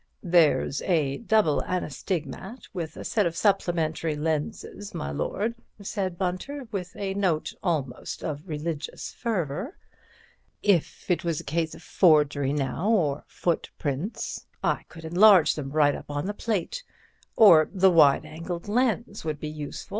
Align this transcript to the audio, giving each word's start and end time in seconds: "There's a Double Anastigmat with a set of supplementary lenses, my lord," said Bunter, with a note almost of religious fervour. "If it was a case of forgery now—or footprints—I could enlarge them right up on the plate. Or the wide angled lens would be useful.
"There's 0.23 0.81
a 0.81 1.19
Double 1.19 1.61
Anastigmat 1.61 2.67
with 2.73 2.97
a 2.97 3.03
set 3.03 3.27
of 3.27 3.37
supplementary 3.37 4.15
lenses, 4.15 4.95
my 4.95 5.11
lord," 5.11 5.53
said 5.79 6.17
Bunter, 6.17 6.67
with 6.71 6.95
a 6.95 7.13
note 7.13 7.53
almost 7.61 8.23
of 8.23 8.47
religious 8.49 9.11
fervour. 9.13 9.77
"If 10.63 11.11
it 11.11 11.23
was 11.23 11.39
a 11.39 11.43
case 11.43 11.75
of 11.75 11.83
forgery 11.83 12.51
now—or 12.51 13.25
footprints—I 13.27 14.85
could 14.89 15.05
enlarge 15.05 15.53
them 15.53 15.69
right 15.69 15.93
up 15.93 16.09
on 16.09 16.25
the 16.25 16.33
plate. 16.33 16.81
Or 17.35 17.69
the 17.71 17.91
wide 17.91 18.25
angled 18.25 18.67
lens 18.67 19.23
would 19.23 19.39
be 19.39 19.49
useful. 19.49 19.89